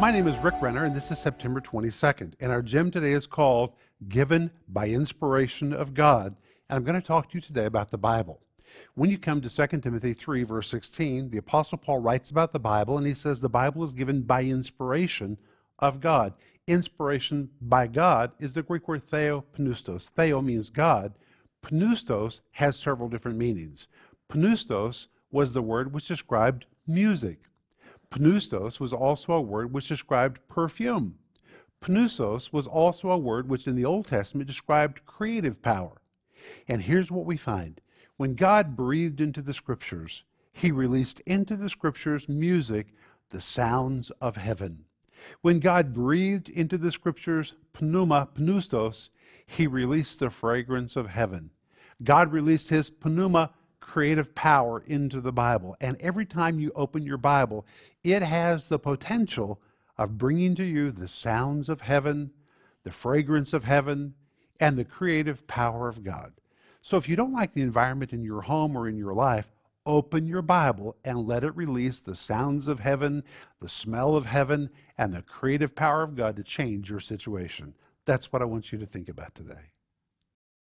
My 0.00 0.12
name 0.12 0.28
is 0.28 0.38
Rick 0.38 0.54
Renner, 0.60 0.84
and 0.84 0.94
this 0.94 1.10
is 1.10 1.18
September 1.18 1.60
22nd. 1.60 2.34
And 2.38 2.52
our 2.52 2.62
gem 2.62 2.92
today 2.92 3.10
is 3.10 3.26
called 3.26 3.74
Given 4.08 4.52
by 4.68 4.86
Inspiration 4.86 5.72
of 5.72 5.92
God. 5.92 6.36
And 6.70 6.76
I'm 6.76 6.84
going 6.84 7.00
to 7.00 7.04
talk 7.04 7.28
to 7.28 7.36
you 7.36 7.40
today 7.40 7.64
about 7.64 7.90
the 7.90 7.98
Bible. 7.98 8.40
When 8.94 9.10
you 9.10 9.18
come 9.18 9.40
to 9.40 9.50
2 9.50 9.80
Timothy 9.80 10.12
3, 10.12 10.44
verse 10.44 10.68
16, 10.68 11.30
the 11.30 11.38
Apostle 11.38 11.78
Paul 11.78 11.98
writes 11.98 12.30
about 12.30 12.52
the 12.52 12.60
Bible, 12.60 12.96
and 12.96 13.08
he 13.08 13.12
says 13.12 13.40
the 13.40 13.48
Bible 13.48 13.82
is 13.82 13.90
given 13.90 14.22
by 14.22 14.44
inspiration 14.44 15.36
of 15.80 15.98
God. 15.98 16.34
Inspiration 16.68 17.50
by 17.60 17.88
God 17.88 18.30
is 18.38 18.54
the 18.54 18.62
Greek 18.62 18.86
word 18.86 19.04
theopneustos. 19.04 20.10
Theo 20.10 20.40
means 20.40 20.70
God. 20.70 21.14
Pneustos 21.64 22.38
has 22.52 22.78
several 22.78 23.08
different 23.08 23.36
meanings. 23.36 23.88
Pneustos 24.30 25.08
was 25.32 25.54
the 25.54 25.62
word 25.62 25.92
which 25.92 26.06
described 26.06 26.66
music. 26.86 27.40
Pneustos 28.10 28.80
was 28.80 28.92
also 28.92 29.32
a 29.32 29.40
word 29.40 29.72
which 29.72 29.88
described 29.88 30.40
perfume. 30.48 31.18
Pneustos 31.80 32.52
was 32.52 32.66
also 32.66 33.10
a 33.10 33.18
word 33.18 33.48
which 33.48 33.66
in 33.66 33.76
the 33.76 33.84
Old 33.84 34.06
Testament 34.06 34.46
described 34.46 35.04
creative 35.04 35.62
power. 35.62 36.00
And 36.66 36.82
here's 36.82 37.10
what 37.10 37.26
we 37.26 37.36
find. 37.36 37.80
When 38.16 38.34
God 38.34 38.76
breathed 38.76 39.20
into 39.20 39.42
the 39.42 39.54
scriptures, 39.54 40.24
he 40.52 40.72
released 40.72 41.20
into 41.20 41.56
the 41.56 41.70
scriptures 41.70 42.28
music, 42.28 42.88
the 43.30 43.40
sounds 43.40 44.10
of 44.20 44.36
heaven. 44.36 44.86
When 45.40 45.60
God 45.60 45.92
breathed 45.92 46.48
into 46.48 46.78
the 46.78 46.90
scriptures 46.90 47.56
pneuma, 47.80 48.28
pneustos, 48.36 49.10
he 49.46 49.66
released 49.66 50.18
the 50.18 50.30
fragrance 50.30 50.96
of 50.96 51.08
heaven. 51.08 51.50
God 52.02 52.32
released 52.32 52.70
his 52.70 52.92
pneuma, 53.04 53.50
creative 53.88 54.34
power 54.34 54.84
into 54.86 55.18
the 55.20 55.32
Bible. 55.32 55.74
And 55.80 55.96
every 55.98 56.26
time 56.26 56.60
you 56.60 56.70
open 56.76 57.02
your 57.02 57.16
Bible, 57.16 57.66
it 58.04 58.22
has 58.22 58.66
the 58.66 58.78
potential 58.78 59.60
of 59.96 60.18
bringing 60.18 60.54
to 60.56 60.64
you 60.64 60.90
the 60.90 61.08
sounds 61.08 61.70
of 61.70 61.80
heaven, 61.80 62.30
the 62.84 62.92
fragrance 62.92 63.54
of 63.54 63.64
heaven, 63.64 64.14
and 64.60 64.76
the 64.76 64.84
creative 64.84 65.46
power 65.46 65.88
of 65.88 66.04
God. 66.04 66.34
So 66.82 66.98
if 66.98 67.08
you 67.08 67.16
don't 67.16 67.32
like 67.32 67.54
the 67.54 67.62
environment 67.62 68.12
in 68.12 68.22
your 68.22 68.42
home 68.42 68.76
or 68.76 68.86
in 68.86 68.98
your 68.98 69.14
life, 69.14 69.50
open 69.86 70.26
your 70.26 70.42
Bible 70.42 70.94
and 71.02 71.26
let 71.26 71.42
it 71.42 71.56
release 71.56 71.98
the 71.98 72.14
sounds 72.14 72.68
of 72.68 72.80
heaven, 72.80 73.24
the 73.60 73.70
smell 73.70 74.16
of 74.16 74.26
heaven, 74.26 74.68
and 74.98 75.14
the 75.14 75.22
creative 75.22 75.74
power 75.74 76.02
of 76.02 76.14
God 76.14 76.36
to 76.36 76.42
change 76.42 76.90
your 76.90 77.00
situation. 77.00 77.74
That's 78.04 78.30
what 78.32 78.42
I 78.42 78.44
want 78.44 78.70
you 78.70 78.78
to 78.78 78.86
think 78.86 79.08
about 79.08 79.34
today. 79.34 79.72